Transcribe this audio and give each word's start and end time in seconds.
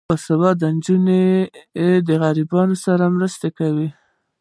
باسواده 0.09 0.67
نجونې 0.77 1.23
د 2.07 2.09
غریبانو 2.21 2.75
سره 2.85 3.03
مرسته 3.15 3.47
کوي. 3.57 3.89